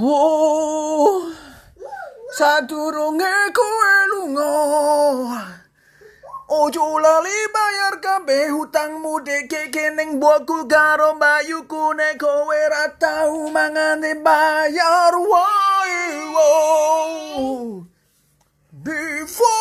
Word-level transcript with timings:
Wo 0.00 1.22
sadurunge 2.36 3.34
kowe 3.54 3.94
lunga. 4.10 4.50
Ojo 6.50 6.98
lali 6.98 7.38
bayar 7.54 8.00
kabeh 8.02 8.50
hutangmu 8.50 9.22
dekeke 9.22 9.94
ning 9.94 10.18
buaku 10.18 10.66
karo 10.66 11.14
mbayuku 11.14 11.94
nek 11.94 12.18
kowe 12.18 12.60
ra 12.72 12.86
tau 12.98 13.50
mangane 13.54 14.18
bayar. 14.24 15.14
Woi 15.14 15.94
wo 16.34 16.48
Before 18.82 19.59